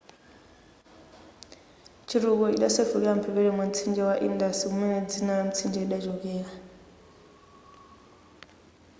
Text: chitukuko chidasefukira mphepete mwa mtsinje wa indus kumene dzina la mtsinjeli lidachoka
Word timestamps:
chitukuko 2.07 2.45
chidasefukira 2.53 3.17
mphepete 3.17 3.49
mwa 3.55 3.65
mtsinje 3.69 4.01
wa 4.09 4.15
indus 4.27 4.57
kumene 4.67 4.97
dzina 5.09 5.31
la 5.37 5.43
mtsinjeli 5.47 5.85
lidachoka 5.85 6.53